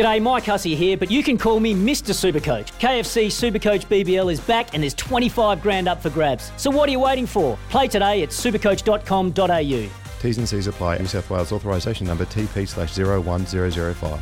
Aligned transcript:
G'day, 0.00 0.22
Mike 0.22 0.44
Hussey 0.46 0.74
here, 0.74 0.96
but 0.96 1.10
you 1.10 1.22
can 1.22 1.36
call 1.36 1.60
me 1.60 1.74
Mr. 1.74 2.14
Supercoach. 2.14 2.68
KFC 2.80 3.26
Supercoach 3.26 3.84
BBL 3.84 4.32
is 4.32 4.40
back 4.40 4.72
and 4.72 4.82
there's 4.82 4.94
25 4.94 5.60
grand 5.60 5.88
up 5.88 6.00
for 6.00 6.08
grabs. 6.08 6.52
So 6.56 6.70
what 6.70 6.88
are 6.88 6.92
you 6.92 7.00
waiting 7.00 7.26
for? 7.26 7.58
Play 7.68 7.86
today 7.86 8.22
at 8.22 8.30
supercoach.com.au. 8.30 9.90
T's 10.22 10.38
and 10.38 10.48
C's 10.48 10.66
apply. 10.68 10.96
New 10.96 11.04
South 11.04 11.28
Wales 11.28 11.52
authorisation 11.52 12.06
number 12.06 12.24
TP 12.24 12.66
slash 12.66 12.96
01005. 12.96 14.20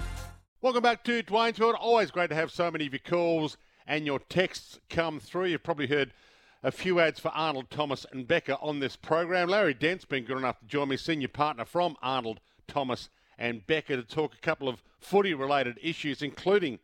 Welcome 0.62 0.82
back 0.82 1.04
to 1.04 1.22
Dwayne's 1.22 1.60
Always 1.60 2.10
great 2.10 2.30
to 2.30 2.34
have 2.34 2.50
so 2.50 2.72
many 2.72 2.88
of 2.88 2.92
your 2.92 2.98
calls 2.98 3.56
and 3.86 4.04
your 4.04 4.18
texts 4.18 4.80
come 4.90 5.20
through. 5.20 5.44
You've 5.44 5.62
probably 5.62 5.86
heard 5.86 6.12
a 6.64 6.72
few 6.72 6.98
ads 6.98 7.20
for 7.20 7.28
Arnold 7.28 7.70
Thomas 7.70 8.04
and 8.10 8.26
Becker 8.26 8.56
on 8.60 8.80
this 8.80 8.96
program. 8.96 9.48
Larry 9.48 9.74
Dent's 9.74 10.04
been 10.04 10.24
good 10.24 10.38
enough 10.38 10.58
to 10.58 10.66
join 10.66 10.88
me, 10.88 10.96
senior 10.96 11.28
partner 11.28 11.64
from 11.64 11.96
Arnold 12.02 12.40
Thomas 12.66 13.10
and 13.38 13.66
Becker, 13.66 13.96
to 13.96 14.02
talk 14.02 14.34
a 14.34 14.40
couple 14.40 14.68
of 14.68 14.82
footy 14.98 15.34
related 15.34 15.78
issues, 15.82 16.22
including 16.22 16.78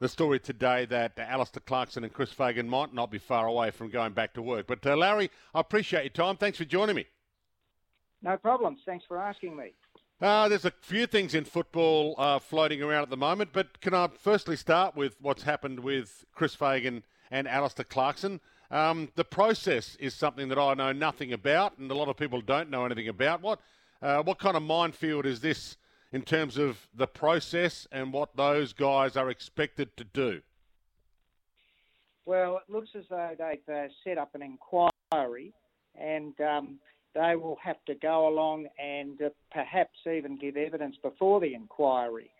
the 0.00 0.08
story 0.08 0.40
today 0.40 0.86
that 0.86 1.18
Alastair 1.18 1.62
Clarkson 1.64 2.04
and 2.04 2.12
Chris 2.12 2.32
Fagan 2.32 2.68
might 2.68 2.94
not 2.94 3.10
be 3.10 3.18
far 3.18 3.46
away 3.46 3.70
from 3.70 3.90
going 3.90 4.12
back 4.12 4.32
to 4.34 4.42
work. 4.42 4.66
But 4.66 4.84
uh, 4.86 4.96
Larry, 4.96 5.30
I 5.54 5.60
appreciate 5.60 6.02
your 6.02 6.10
time. 6.10 6.36
Thanks 6.36 6.58
for 6.58 6.64
joining 6.64 6.96
me. 6.96 7.06
No 8.22 8.36
problems. 8.36 8.80
Thanks 8.84 9.04
for 9.06 9.18
asking 9.18 9.56
me. 9.56 9.72
Uh, 10.20 10.48
there's 10.48 10.66
a 10.66 10.72
few 10.82 11.06
things 11.06 11.34
in 11.34 11.44
football 11.44 12.14
uh, 12.18 12.38
floating 12.38 12.82
around 12.82 13.02
at 13.02 13.10
the 13.10 13.16
moment, 13.16 13.50
but 13.52 13.80
can 13.80 13.94
I 13.94 14.08
firstly 14.08 14.56
start 14.56 14.94
with 14.94 15.16
what's 15.20 15.44
happened 15.44 15.80
with 15.80 16.26
Chris 16.34 16.54
Fagan 16.54 17.02
and 17.30 17.48
Alastair 17.48 17.86
Clarkson? 17.86 18.40
Um, 18.70 19.08
the 19.16 19.24
process 19.24 19.96
is 19.96 20.14
something 20.14 20.48
that 20.48 20.58
I 20.58 20.74
know 20.74 20.92
nothing 20.92 21.32
about, 21.32 21.78
and 21.78 21.90
a 21.90 21.94
lot 21.94 22.08
of 22.08 22.16
people 22.18 22.42
don't 22.42 22.70
know 22.70 22.84
anything 22.84 23.08
about. 23.08 23.40
What 23.40 23.60
uh, 24.02 24.22
what 24.22 24.38
kind 24.38 24.56
of 24.56 24.62
minefield 24.62 25.26
is 25.26 25.40
this 25.40 25.76
in 26.12 26.22
terms 26.22 26.56
of 26.56 26.88
the 26.94 27.06
process 27.06 27.86
and 27.92 28.12
what 28.12 28.36
those 28.36 28.72
guys 28.72 29.16
are 29.16 29.30
expected 29.30 29.96
to 29.96 30.04
do? 30.04 30.40
Well, 32.26 32.58
it 32.58 32.72
looks 32.72 32.90
as 32.96 33.04
though 33.08 33.34
they've 33.38 33.74
uh, 33.74 33.88
set 34.04 34.18
up 34.18 34.34
an 34.34 34.42
inquiry, 34.42 35.52
and 35.98 36.38
um, 36.40 36.78
they 37.14 37.34
will 37.36 37.58
have 37.62 37.82
to 37.86 37.94
go 37.94 38.28
along 38.28 38.66
and 38.78 39.20
uh, 39.22 39.30
perhaps 39.52 39.98
even 40.06 40.36
give 40.36 40.56
evidence 40.56 40.96
before 41.02 41.40
the 41.40 41.54
inquiry. 41.54 42.30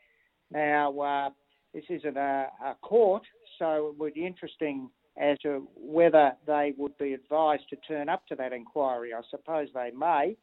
Now, 0.51 0.99
uh, 0.99 1.31
this 1.73 1.85
isn't 1.89 2.17
a, 2.17 2.49
a, 2.65 2.75
court, 2.83 3.23
so 3.59 3.89
it 3.89 3.99
would 3.99 4.15
be 4.15 4.27
interesting 4.27 4.91
as 5.17 5.39
to 5.41 5.69
whether 5.77 6.33
they 6.47 6.75
would 6.77 6.97
be 6.99 7.15
advised 7.15 7.69
to 7.71 7.77
turn 7.77 8.09
up 8.09 8.27
to 8.29 8.35
that 8.37 8.53
inquiry. 8.53 9.13
I 9.15 9.21
suppose 9.31 9.69
they 9.75 9.91
may, 9.97 10.37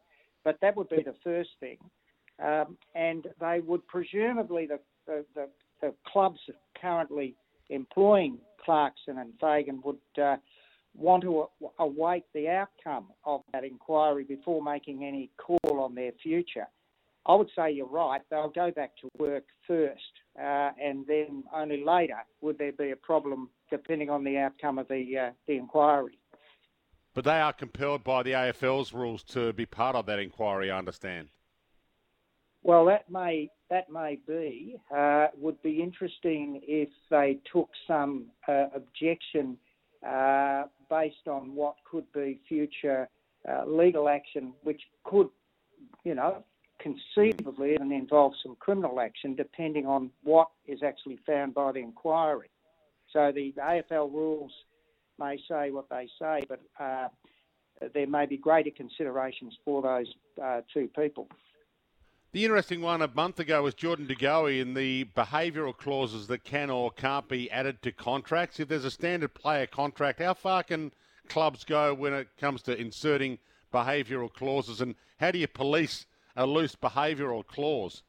but 0.44 0.58
that 0.62 0.76
would 0.76 0.90
be 0.90 1.04
the 1.04 1.16
first 1.24 1.50
thing. 1.60 1.78
Um, 2.44 2.78
and 2.94 3.28
they 3.40 3.62
would 3.66 3.86
presumably, 3.88 4.68
the, 4.68 4.80
the, 5.08 5.26
the, 5.34 5.48
the, 5.82 5.94
clubs 6.06 6.40
currently 6.80 7.36
employing 7.70 8.38
Clarkson 8.64 9.18
and 9.18 9.34
Fagan 9.42 9.82
would 9.84 9.98
uh, 10.22 10.36
want 10.96 11.24
to 11.24 11.48
await 11.80 12.24
the 12.34 12.50
outcome 12.50 13.08
of 13.26 13.42
that 13.54 13.64
inquiry 13.64 14.24
before 14.24 14.62
making 14.62 15.04
any 15.04 15.32
call 15.38 15.80
on 15.80 15.96
their 15.96 16.12
future. 16.22 16.68
I 17.26 17.36
would 17.36 17.50
say 17.56 17.72
you're 17.72 17.88
right. 17.88 18.22
They'll 18.30 18.50
go 18.50 18.72
back 18.72 18.92
to 19.02 19.10
work 19.18 19.44
first, 19.68 20.02
uh, 20.40 20.72
and 20.82 21.06
then 21.08 21.44
only 21.54 21.84
later 21.84 22.20
would 22.42 22.58
there 22.58 22.72
be 22.72 22.92
a 22.92 22.96
problem, 22.96 23.50
depending 23.70 24.10
on 24.10 24.24
the 24.24 24.38
outcome 24.38 24.80
of 24.80 24.88
the 24.88 25.18
uh, 25.18 25.32
the 25.46 25.58
inquiry. 25.58 26.18
But 27.14 27.26
they 27.26 27.40
are 27.42 27.52
compelled 27.52 28.04
by 28.04 28.24
the 28.24 28.32
AFL's 28.32 28.94
rules 28.94 29.24
to 29.24 29.52
be 29.52 29.66
part 29.66 29.96
of 29.96 30.06
that 30.06 30.20
inquiry. 30.20 30.72
I 30.72 30.78
understand. 30.78 31.28
Well, 32.68 32.84
that 32.88 33.10
may 33.10 33.50
that 33.70 33.90
may 33.90 34.20
be. 34.28 34.76
Uh, 34.94 35.28
would 35.40 35.62
be 35.64 35.82
interesting 35.82 36.60
if 36.68 36.90
they 37.10 37.40
took 37.50 37.70
some 37.88 38.26
uh, 38.46 38.66
objection 38.76 39.58
uh, 40.06 40.64
based 40.90 41.30
on 41.30 41.56
what 41.56 41.76
could 41.90 42.04
be 42.14 42.42
future 42.46 43.08
uh, 43.50 43.64
legal 43.66 44.10
action, 44.10 44.52
which 44.64 44.82
could, 45.06 45.30
you 46.04 46.14
know, 46.14 46.44
conceivably 46.82 47.74
even 47.74 47.94
involve 47.94 48.34
some 48.44 48.58
criminal 48.60 49.00
action, 49.00 49.34
depending 49.34 49.86
on 49.86 50.12
what 50.24 50.50
is 50.68 50.84
actually 50.84 51.20
found 51.26 51.54
by 51.54 51.72
the 51.72 51.80
inquiry. 51.80 52.50
So 53.14 53.32
the 53.34 53.54
AFL 53.58 54.12
rules 54.12 54.52
may 55.18 55.40
say 55.50 55.72
what 55.72 55.90
they 55.90 56.10
say, 56.20 56.42
but 56.50 56.60
uh, 56.78 57.08
there 57.94 58.08
may 58.08 58.26
be 58.26 58.36
greater 58.36 58.72
considerations 58.76 59.54
for 59.64 59.82
those 59.82 60.14
uh, 60.44 60.62
two 60.74 60.90
people. 60.94 61.30
The 62.38 62.46
interesting 62.46 62.82
one 62.82 63.02
a 63.02 63.10
month 63.16 63.40
ago 63.40 63.64
was 63.64 63.74
Jordan 63.74 64.06
De 64.06 64.14
Goey 64.14 64.62
in 64.62 64.76
the 64.76 65.06
behavioural 65.16 65.76
clauses 65.76 66.28
that 66.28 66.44
can 66.44 66.70
or 66.70 66.92
can't 66.92 67.28
be 67.28 67.50
added 67.50 67.82
to 67.82 67.92
contracts. 67.92 68.60
If 68.60 68.68
there's 68.68 68.86
a 68.86 68.92
standard 68.92 69.34
player 69.34 69.66
contract, 69.66 70.20
how 70.20 70.36
far 70.36 70.62
can 70.62 70.92
clubs 71.30 71.64
go 71.64 71.96
when 71.96 72.14
it 72.14 72.28
comes 72.40 72.62
to 72.62 72.80
inserting 72.80 73.40
behavioural 73.74 74.32
clauses, 74.32 74.82
and 74.82 74.94
how 75.20 75.32
do 75.32 75.40
you 75.40 75.48
police 75.48 76.06
a 76.36 76.46
loose 76.46 76.76
behavioural 76.76 77.44
clause? 77.44 78.04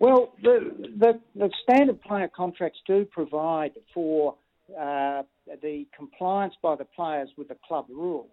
Well, 0.00 0.32
the, 0.42 0.72
the, 0.96 1.20
the 1.36 1.52
standard 1.62 2.02
player 2.02 2.26
contracts 2.26 2.80
do 2.84 3.04
provide 3.04 3.74
for 3.94 4.34
uh, 4.76 5.22
the 5.62 5.86
compliance 5.96 6.54
by 6.60 6.74
the 6.74 6.84
players 6.84 7.28
with 7.36 7.46
the 7.46 7.56
club 7.64 7.86
rules. 7.88 8.26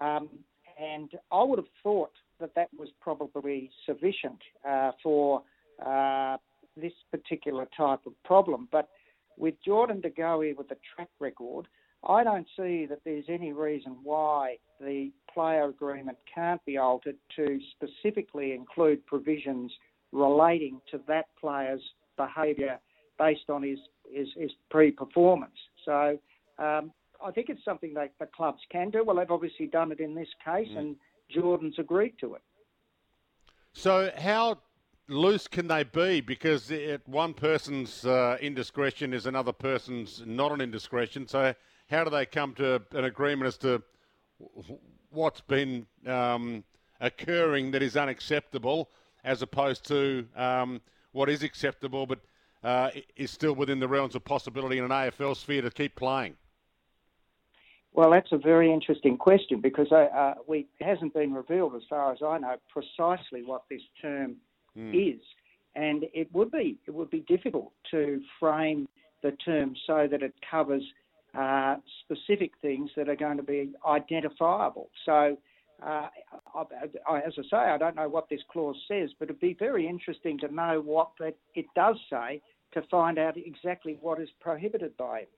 Um, 0.00 0.28
and 0.76 1.12
I 1.30 1.44
would 1.44 1.60
have 1.60 1.68
thought 1.84 2.10
that 2.40 2.54
that 2.54 2.68
was 2.78 2.88
probably 3.00 3.70
sufficient 3.84 4.38
uh, 4.68 4.92
for 5.02 5.42
uh, 5.84 6.36
this 6.76 6.92
particular 7.10 7.66
type 7.76 8.00
of 8.06 8.12
problem. 8.24 8.68
But 8.70 8.88
with 9.36 9.54
Jordan 9.64 10.00
De 10.00 10.10
Goey 10.10 10.56
with 10.56 10.68
the 10.68 10.76
track 10.94 11.08
record, 11.20 11.66
I 12.08 12.24
don't 12.24 12.46
see 12.56 12.86
that 12.86 13.00
there's 13.04 13.24
any 13.28 13.52
reason 13.52 13.96
why 14.02 14.56
the 14.80 15.10
player 15.32 15.68
agreement 15.68 16.18
can't 16.32 16.64
be 16.64 16.76
altered 16.76 17.16
to 17.36 17.58
specifically 17.72 18.52
include 18.52 19.04
provisions 19.06 19.72
relating 20.12 20.80
to 20.90 21.00
that 21.08 21.26
player's 21.40 21.82
behaviour 22.16 22.78
based 23.18 23.48
on 23.48 23.62
his, 23.62 23.78
his, 24.12 24.28
his 24.36 24.50
pre-performance. 24.70 25.56
So 25.84 26.18
um, 26.58 26.92
I 27.24 27.30
think 27.34 27.48
it's 27.48 27.64
something 27.64 27.94
that 27.94 28.12
the 28.20 28.26
clubs 28.26 28.60
can 28.70 28.90
do. 28.90 29.04
Well, 29.04 29.16
they've 29.16 29.30
obviously 29.30 29.66
done 29.66 29.92
it 29.92 30.00
in 30.00 30.14
this 30.14 30.28
case, 30.44 30.68
mm. 30.72 30.78
and 30.78 30.96
Jordan's 31.30 31.78
agreed 31.78 32.14
to 32.20 32.34
it. 32.34 32.42
So 33.72 34.10
how 34.16 34.58
loose 35.08 35.46
can 35.46 35.68
they 35.68 35.84
be? 35.84 36.20
Because 36.20 36.70
it, 36.70 37.02
one 37.06 37.34
person's 37.34 38.04
uh, 38.06 38.38
indiscretion 38.40 39.12
is 39.12 39.26
another 39.26 39.52
person's 39.52 40.22
not 40.24 40.52
an 40.52 40.60
indiscretion. 40.60 41.26
So 41.26 41.54
how 41.88 42.04
do 42.04 42.10
they 42.10 42.26
come 42.26 42.54
to 42.54 42.82
an 42.92 43.04
agreement 43.04 43.46
as 43.46 43.58
to 43.58 43.82
what's 45.10 45.40
been 45.40 45.86
um, 46.06 46.64
occurring 47.00 47.70
that 47.72 47.82
is 47.82 47.96
unacceptable, 47.96 48.90
as 49.24 49.42
opposed 49.42 49.86
to 49.88 50.26
um, 50.36 50.80
what 51.12 51.28
is 51.28 51.42
acceptable 51.42 52.06
but 52.06 52.20
uh, 52.64 52.90
is 53.16 53.30
still 53.30 53.54
within 53.54 53.78
the 53.78 53.88
realms 53.88 54.14
of 54.14 54.24
possibility 54.24 54.78
in 54.78 54.84
an 54.84 54.90
AFL 54.90 55.36
sphere 55.36 55.62
to 55.62 55.70
keep 55.70 55.94
playing? 55.96 56.36
Well, 57.96 58.10
that's 58.10 58.30
a 58.30 58.36
very 58.36 58.70
interesting 58.70 59.16
question 59.16 59.62
because 59.62 59.86
uh, 59.90 60.14
uh, 60.14 60.34
we, 60.46 60.66
it 60.78 60.84
hasn't 60.84 61.14
been 61.14 61.32
revealed, 61.32 61.74
as 61.74 61.82
far 61.88 62.12
as 62.12 62.18
I 62.22 62.36
know, 62.36 62.56
precisely 62.70 63.42
what 63.42 63.62
this 63.70 63.80
term 64.02 64.36
mm. 64.76 65.14
is, 65.14 65.20
and 65.74 66.04
it 66.12 66.28
would 66.34 66.50
be 66.52 66.76
it 66.86 66.92
would 66.92 67.08
be 67.08 67.20
difficult 67.20 67.72
to 67.92 68.20
frame 68.38 68.86
the 69.22 69.32
term 69.46 69.74
so 69.86 70.06
that 70.10 70.22
it 70.22 70.34
covers 70.48 70.82
uh, 71.34 71.76
specific 72.04 72.52
things 72.60 72.90
that 72.98 73.08
are 73.08 73.16
going 73.16 73.38
to 73.38 73.42
be 73.42 73.72
identifiable. 73.88 74.90
So, 75.06 75.38
uh, 75.82 76.08
I, 76.54 76.64
I, 77.08 77.18
as 77.20 77.32
I 77.38 77.42
say, 77.50 77.56
I 77.56 77.78
don't 77.78 77.96
know 77.96 78.10
what 78.10 78.28
this 78.28 78.42
clause 78.52 78.76
says, 78.88 79.08
but 79.18 79.30
it'd 79.30 79.40
be 79.40 79.56
very 79.58 79.88
interesting 79.88 80.38
to 80.40 80.54
know 80.54 80.82
what 80.84 81.12
that 81.18 81.36
it 81.54 81.64
does 81.74 81.96
say 82.10 82.42
to 82.74 82.82
find 82.90 83.18
out 83.18 83.38
exactly 83.38 83.96
what 84.02 84.20
is 84.20 84.28
prohibited 84.38 84.94
by 84.98 85.20
it. 85.20 85.30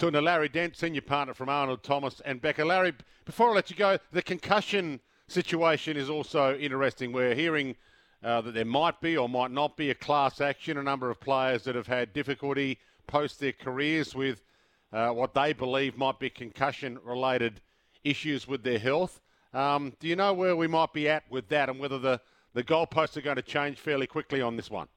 Talking 0.00 0.14
to 0.14 0.22
Larry 0.22 0.48
Dent, 0.48 0.78
senior 0.78 1.02
partner 1.02 1.34
from 1.34 1.50
Arnold 1.50 1.82
Thomas 1.82 2.22
and 2.24 2.40
Becker. 2.40 2.64
Larry, 2.64 2.94
before 3.26 3.50
I 3.50 3.56
let 3.56 3.68
you 3.68 3.76
go, 3.76 3.98
the 4.12 4.22
concussion 4.22 4.98
situation 5.28 5.94
is 5.98 6.08
also 6.08 6.56
interesting. 6.56 7.12
We're 7.12 7.34
hearing 7.34 7.76
uh, 8.24 8.40
that 8.40 8.54
there 8.54 8.64
might 8.64 8.98
be 9.02 9.18
or 9.18 9.28
might 9.28 9.50
not 9.50 9.76
be 9.76 9.90
a 9.90 9.94
class 9.94 10.40
action. 10.40 10.78
A 10.78 10.82
number 10.82 11.10
of 11.10 11.20
players 11.20 11.64
that 11.64 11.74
have 11.74 11.86
had 11.86 12.14
difficulty 12.14 12.78
post 13.08 13.40
their 13.40 13.52
careers 13.52 14.14
with 14.14 14.42
uh, 14.90 15.10
what 15.10 15.34
they 15.34 15.52
believe 15.52 15.98
might 15.98 16.18
be 16.18 16.30
concussion 16.30 16.98
related 17.04 17.60
issues 18.02 18.48
with 18.48 18.62
their 18.62 18.78
health. 18.78 19.20
Um, 19.52 19.92
do 20.00 20.08
you 20.08 20.16
know 20.16 20.32
where 20.32 20.56
we 20.56 20.66
might 20.66 20.94
be 20.94 21.10
at 21.10 21.24
with 21.28 21.46
that 21.48 21.68
and 21.68 21.78
whether 21.78 21.98
the, 21.98 22.22
the 22.54 22.64
goalposts 22.64 23.18
are 23.18 23.20
going 23.20 23.36
to 23.36 23.42
change 23.42 23.78
fairly 23.78 24.06
quickly 24.06 24.40
on 24.40 24.56
this 24.56 24.70
one? 24.70 24.88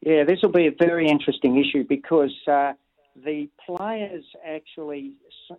Yeah, 0.00 0.24
this 0.24 0.38
will 0.40 0.48
be 0.48 0.66
a 0.66 0.74
very 0.78 1.08
interesting 1.08 1.62
issue 1.62 1.84
because 1.86 2.32
uh, 2.50 2.72
the 3.24 3.48
players 3.64 4.24
actually, 4.46 5.12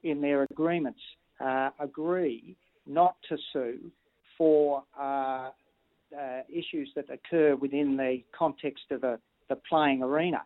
in 0.04 0.21
their 0.21 0.44
agreements, 0.44 1.00
uh, 1.39 1.69
agree 1.80 2.56
not 2.86 3.15
to 3.30 3.38
sue 3.54 3.92
for 4.38 4.83
uh, 5.00 5.50
uh 6.18 6.42
issues 6.48 6.89
that 6.95 7.06
occur 7.09 7.56
within 7.56 7.98
the 7.98 8.24
context 8.38 8.86
of 8.92 9.01
the, 9.01 9.19
the 9.50 9.57
playing 9.69 10.01
arena. 10.04 10.42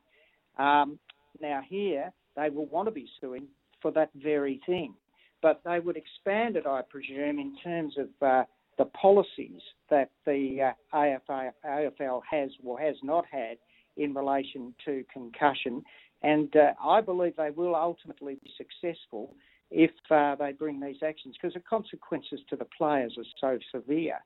Um, 0.58 0.98
now, 1.40 1.62
here, 1.68 2.12
they 2.36 2.50
will 2.50 2.66
want 2.68 2.88
to 2.88 2.92
be 2.92 3.08
suing 3.20 3.48
for 3.82 3.92
that 3.92 4.10
very 4.16 4.62
thing, 4.66 4.94
but 5.42 5.62
they 5.66 5.80
would 5.80 5.98
expand 5.98 6.56
it, 6.56 6.66
I 6.66 6.82
presume, 6.82 7.40
in 7.40 7.56
terms 7.64 7.96
of 7.98 8.08
uh, 8.22 8.44
the 8.78 8.86
policies 8.86 9.62
that 9.90 10.12
the 10.26 10.74
uh, 10.94 10.98
AFL, 10.98 11.52
AFL 11.66 12.22
has 12.30 12.50
or 12.64 12.80
has 12.80 12.96
not 13.04 13.26
had 13.32 13.58
in 13.98 14.14
relation 14.14 14.74
to 14.86 15.04
concussion. 15.12 15.84
And 16.24 16.56
uh, 16.56 16.74
I 16.84 17.02
believe 17.02 17.36
they 17.36 17.50
will 17.50 17.76
ultimately 17.76 18.36
be 18.36 18.52
successful 18.58 19.36
if 19.70 19.92
uh, 20.10 20.36
they 20.36 20.52
bring 20.52 20.80
these 20.80 20.98
actions 21.04 21.36
because 21.42 21.54
the 21.54 21.62
consequences 21.62 22.40
to 22.50 22.56
the 22.56 22.68
players 22.78 23.18
are 23.18 23.26
so 23.40 23.60
severe. 23.74 24.20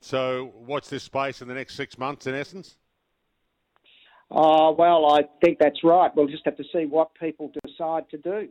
So, 0.00 0.52
what's 0.66 0.90
this 0.90 1.02
space 1.02 1.40
in 1.40 1.48
the 1.48 1.54
next 1.54 1.76
six 1.76 1.96
months, 1.96 2.26
in 2.26 2.34
essence? 2.34 2.76
Oh, 4.30 4.72
well, 4.72 5.06
I 5.14 5.22
think 5.42 5.58
that's 5.58 5.82
right. 5.82 6.10
We'll 6.14 6.26
just 6.26 6.44
have 6.44 6.56
to 6.56 6.64
see 6.72 6.84
what 6.84 7.14
people 7.14 7.50
decide 7.64 8.08
to 8.10 8.18
do. 8.18 8.48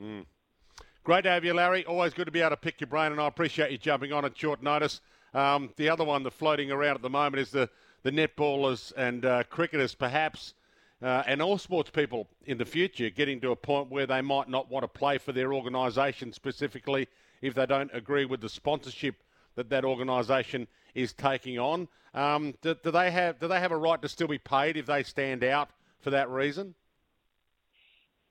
Mm. 0.00 0.24
Great 1.04 1.24
to 1.24 1.30
have 1.30 1.44
you, 1.44 1.52
Larry. 1.52 1.84
Always 1.84 2.14
good 2.14 2.24
to 2.24 2.32
be 2.32 2.40
able 2.40 2.50
to 2.50 2.56
pick 2.56 2.80
your 2.80 2.88
brain, 2.88 3.12
and 3.12 3.20
I 3.20 3.26
appreciate 3.26 3.70
you 3.70 3.76
jumping 3.76 4.10
on 4.14 4.24
at 4.24 4.38
short 4.38 4.62
notice. 4.62 5.02
Um, 5.34 5.68
the 5.76 5.90
other 5.90 6.02
one 6.02 6.22
that's 6.22 6.34
floating 6.34 6.70
around 6.70 6.94
at 6.94 7.02
the 7.02 7.10
moment 7.10 7.42
is 7.42 7.50
the, 7.50 7.68
the 8.04 8.10
netballers 8.10 8.90
and 8.96 9.22
uh, 9.22 9.42
cricketers, 9.50 9.94
perhaps, 9.94 10.54
uh, 11.02 11.22
and 11.26 11.42
all 11.42 11.58
sports 11.58 11.90
people 11.90 12.26
in 12.46 12.56
the 12.56 12.64
future 12.64 13.10
getting 13.10 13.38
to 13.42 13.50
a 13.50 13.56
point 13.56 13.90
where 13.90 14.06
they 14.06 14.22
might 14.22 14.48
not 14.48 14.70
want 14.70 14.82
to 14.82 14.88
play 14.88 15.18
for 15.18 15.32
their 15.32 15.52
organisation 15.52 16.32
specifically 16.32 17.06
if 17.42 17.52
they 17.52 17.66
don't 17.66 17.90
agree 17.92 18.24
with 18.24 18.40
the 18.40 18.48
sponsorship 18.48 19.16
that 19.56 19.68
that 19.68 19.84
organisation 19.84 20.66
is 20.94 21.12
taking 21.12 21.58
on. 21.58 21.86
Um, 22.14 22.54
do, 22.62 22.74
do, 22.82 22.90
they 22.90 23.10
have 23.10 23.38
do 23.38 23.46
they 23.46 23.60
have 23.60 23.72
a 23.72 23.76
right 23.76 24.00
to 24.00 24.08
still 24.08 24.28
be 24.28 24.38
paid 24.38 24.78
if 24.78 24.86
they 24.86 25.02
stand 25.02 25.44
out 25.44 25.68
for 26.00 26.08
that 26.08 26.30
reason? 26.30 26.74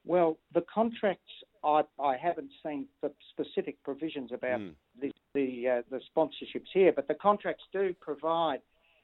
Well, 0.05 0.39
the 0.55 0.63
contracts 0.73 1.21
I, 1.63 1.83
I 2.01 2.17
haven't 2.17 2.51
seen 2.63 2.87
the 3.01 3.11
specific 3.31 3.81
provisions 3.83 4.31
about 4.33 4.59
mm. 4.59 4.73
the 4.99 5.11
the, 5.33 5.67
uh, 5.67 5.81
the, 5.89 5.99
sponsorships 6.15 6.67
here, 6.73 6.93
but 6.95 7.07
the 7.07 7.15
contracts 7.15 7.63
do 7.73 7.95
provide 7.99 8.59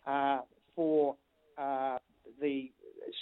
uh, 0.05 0.41
for 0.75 1.15
uh, 1.57 1.97
the 2.39 2.71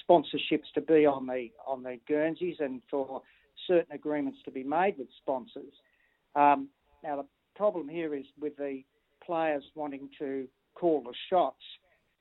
sponsorships 0.09 0.69
to 0.73 0.81
be 0.81 1.05
on 1.05 1.25
the 1.25 1.49
on 1.65 1.83
the 1.83 1.99
Guernseys 2.07 2.57
and 2.59 2.81
for 2.89 3.21
certain 3.65 3.93
agreements 3.93 4.39
to 4.45 4.51
be 4.51 4.63
made 4.63 4.95
with 4.97 5.07
sponsors. 5.21 5.73
Um, 6.35 6.67
now 7.03 7.15
the 7.17 7.25
problem 7.55 7.87
here 7.87 8.13
is 8.13 8.25
with 8.39 8.57
the 8.57 8.83
players 9.25 9.63
wanting 9.75 10.09
to 10.19 10.47
call 10.75 11.01
the 11.01 11.13
shots, 11.29 11.63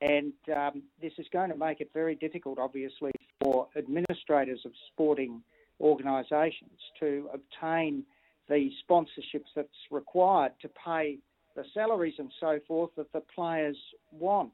and 0.00 0.32
um, 0.54 0.82
this 1.00 1.12
is 1.18 1.26
going 1.32 1.50
to 1.50 1.56
make 1.56 1.80
it 1.80 1.90
very 1.92 2.14
difficult, 2.14 2.58
obviously, 2.58 3.12
for 3.42 3.68
administrators 3.76 4.60
of 4.64 4.72
sporting 4.92 5.42
organisations 5.80 6.78
to 7.00 7.28
obtain 7.32 8.04
the 8.48 8.70
sponsorships 8.88 9.50
that's 9.54 9.68
required 9.90 10.52
to 10.62 10.68
pay 10.68 11.18
the 11.56 11.64
salaries 11.74 12.14
and 12.18 12.30
so 12.38 12.58
forth 12.66 12.90
that 12.96 13.12
the 13.12 13.22
players 13.34 13.76
want. 14.12 14.52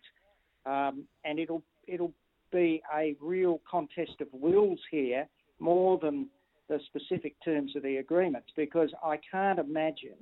Um, 0.65 1.05
and 1.25 1.39
it'll 1.39 1.63
it'll 1.87 2.13
be 2.53 2.83
a 2.95 3.17
real 3.21 3.61
contest 3.69 4.21
of 4.21 4.29
wills 4.33 4.79
here 4.91 5.27
more 5.59 5.99
than 6.01 6.29
the 6.69 6.79
specific 6.87 7.35
terms 7.45 7.75
of 7.77 7.83
the 7.83 7.97
agreements 7.97 8.49
because 8.57 8.91
I 9.03 9.19
can't 9.31 9.59
imagine 9.59 10.17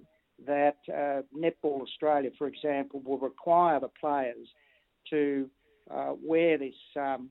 that 0.46 0.76
uh, 0.88 1.22
Netball 1.36 1.82
Australia, 1.82 2.30
for 2.38 2.46
example, 2.46 3.02
will 3.04 3.18
require 3.18 3.78
the 3.78 3.90
players 4.00 4.48
to 5.10 5.50
uh, 5.90 6.14
wear 6.22 6.56
this 6.56 6.74
um, 6.96 7.30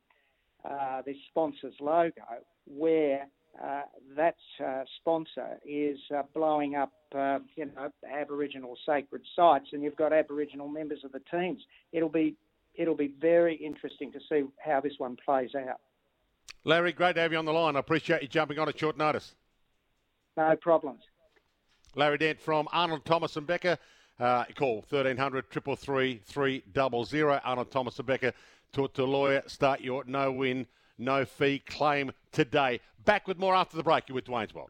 uh, 0.69 1.01
this 1.05 1.15
sponsor's 1.29 1.73
logo, 1.79 2.21
where 2.67 3.25
sponsor 5.39 5.59
is 5.65 5.97
uh, 6.15 6.23
blowing 6.33 6.75
up, 6.75 6.91
you 7.55 7.65
know, 7.65 7.91
Aboriginal 8.11 8.77
sacred 8.85 9.21
sites, 9.35 9.67
and 9.73 9.83
you've 9.83 9.95
got 9.95 10.13
Aboriginal 10.13 10.67
members 10.67 10.99
of 11.03 11.11
the 11.11 11.21
teams. 11.31 11.61
It'll 11.91 12.09
be 12.09 12.35
it'll 12.75 12.95
be 12.95 13.13
very 13.19 13.55
interesting 13.55 14.11
to 14.11 14.19
see 14.29 14.43
how 14.63 14.79
this 14.79 14.93
one 14.97 15.17
plays 15.23 15.51
out. 15.55 15.79
Larry, 16.63 16.93
great 16.93 17.15
to 17.15 17.21
have 17.21 17.31
you 17.31 17.37
on 17.37 17.45
the 17.45 17.53
line. 17.53 17.75
I 17.75 17.79
appreciate 17.79 18.21
you 18.21 18.27
jumping 18.27 18.59
on 18.59 18.69
at 18.69 18.77
short 18.77 18.97
notice. 18.97 19.35
No 20.37 20.55
problems. 20.55 21.01
Larry 21.95 22.17
Dent 22.17 22.39
from 22.39 22.67
Arnold 22.71 23.05
Thomas 23.05 23.35
and 23.35 23.47
Becker. 23.47 23.77
Uh, 24.19 24.43
call 24.55 24.75
1300 24.89 25.49
333 25.49 26.63
300. 26.71 27.41
Arnold 27.43 27.71
Thomas 27.71 27.97
and 27.97 28.07
Becker. 28.07 28.33
Talk 28.71 28.93
to 28.93 29.03
a 29.03 29.05
lawyer. 29.05 29.41
Start 29.47 29.81
your 29.81 30.03
no 30.05 30.31
win, 30.31 30.67
no 30.97 31.25
fee 31.25 31.59
claim 31.65 32.11
today. 32.31 32.81
Back 33.03 33.27
with 33.27 33.39
more 33.39 33.55
after 33.55 33.77
the 33.77 33.83
break. 33.83 34.07
You're 34.07 34.15
with 34.15 34.25
Dwayne's 34.25 34.53
World. 34.53 34.69